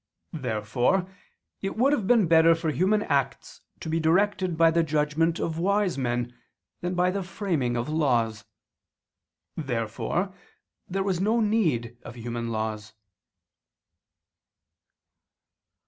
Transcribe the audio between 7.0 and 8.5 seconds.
the framing of laws.